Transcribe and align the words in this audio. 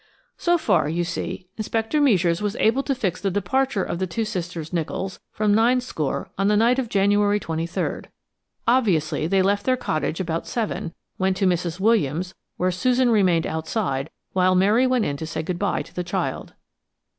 So 0.39 0.57
far, 0.57 0.89
you 0.89 1.03
see, 1.03 1.47
Inspector 1.57 2.01
Meisures 2.01 2.41
was 2.41 2.55
able 2.55 2.81
to 2.81 2.95
fix 2.95 3.21
the 3.21 3.29
departure 3.29 3.83
of 3.83 3.99
the 3.99 4.07
two 4.07 4.25
sisters 4.25 4.73
Nicholls 4.73 5.19
from 5.29 5.53
Ninescore 5.53 6.27
on 6.39 6.47
the 6.47 6.57
night 6.57 6.79
of 6.79 6.89
January 6.89 7.39
23rd. 7.39 8.05
Obviously 8.67 9.27
they 9.27 9.43
left 9.43 9.63
their 9.63 9.77
cottage 9.77 10.19
about 10.19 10.47
seven, 10.47 10.95
went 11.19 11.37
to 11.37 11.45
Mrs. 11.45 11.79
Williams, 11.79 12.33
where 12.57 12.71
Susan 12.71 13.11
remained 13.11 13.45
outside 13.45 14.09
while 14.33 14.55
Mary 14.55 14.87
went 14.87 15.05
in 15.05 15.17
to 15.17 15.27
say 15.27 15.43
good 15.43 15.59
bye 15.59 15.83
to 15.83 15.93
the 15.93 16.03
child. 16.03 16.55